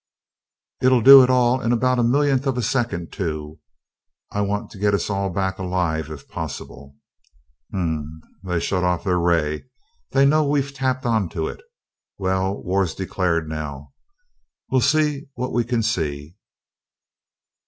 [0.81, 3.59] It'll do it all in about a millionth of a second, too
[4.31, 6.95] I want to get us all back alive if possible!
[7.71, 8.21] Hm m.
[8.43, 9.65] They've shut off their ray
[10.09, 11.61] they know we've tapped onto it.
[12.17, 13.93] Well, war's declared now
[14.71, 16.35] we'll see what we can see."